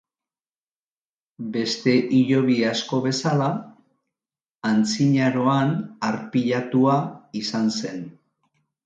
Beste 1.57 1.91
hilobi 2.19 2.55
asko 2.69 3.01
bezala, 3.03 3.49
antzinaroan 4.71 5.77
arpilatua 6.09 6.97
izan 7.43 7.69
zen. 7.77 8.01